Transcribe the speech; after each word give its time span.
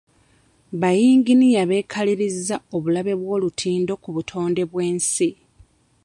Ba 0.79 0.89
yinginiya 0.99 1.63
beekalirizza 1.69 2.55
obulabe 2.75 3.13
bw'olutindo 3.21 3.93
ku 4.03 4.09
butonde 4.15 4.63
bw'ensi. 4.71 5.29